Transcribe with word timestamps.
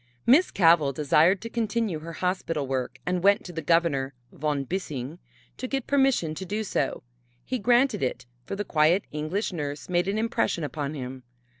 Miss 0.25 0.49
Cavell 0.49 0.93
desired 0.93 1.41
to 1.41 1.49
continue 1.51 1.99
her 1.99 2.13
hospital 2.13 2.65
work 2.65 2.97
and 3.05 3.21
went 3.23 3.45
to 3.45 3.53
the 3.53 3.61
Governor, 3.61 4.15
Von 4.31 4.63
Bissing, 4.63 5.19
to 5.57 5.67
get 5.67 5.85
permission 5.85 6.33
to 6.33 6.43
do 6.43 6.63
so. 6.63 7.03
He 7.45 7.59
granted 7.59 8.01
it, 8.01 8.25
for 8.43 8.55
the 8.55 8.65
quiet 8.65 9.03
English 9.11 9.53
nurse 9.53 9.89
made 9.89 10.07
an 10.07 10.17
impression 10.17 10.63
upon 10.63 10.95
him. 10.95 11.21